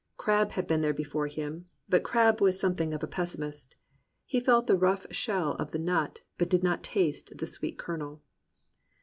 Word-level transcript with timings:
Crabbe 0.17 0.53
had 0.53 0.65
been 0.65 0.81
there 0.81 0.95
before 0.95 1.27
him; 1.27 1.67
but 1.87 2.01
Crabbe 2.01 2.41
was 2.41 2.59
something 2.59 2.91
of 2.91 3.03
a 3.03 3.07
pessimist; 3.07 3.75
he 4.25 4.39
felt 4.39 4.65
the 4.65 4.75
rough 4.75 5.05
shell 5.13 5.51
of 5.59 5.69
the 5.73 5.77
nut, 5.77 6.21
but 6.39 6.49
did 6.49 6.63
not 6.63 6.81
taste 6.81 7.37
the 7.37 7.45
sweet 7.45 7.77
kernel. 7.77 8.23